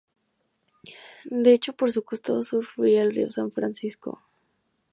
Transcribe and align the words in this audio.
De 1.25 1.53
hecho 1.53 1.73
por 1.73 1.91
su 1.91 2.01
costado 2.03 2.41
sur 2.41 2.65
fluía 2.65 3.03
el 3.03 3.13
Río 3.13 3.29
San 3.29 3.51
Francisco. 3.51 4.19